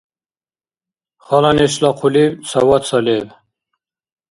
[1.25, 3.27] Хала нешла хъулиб ца ваца леб.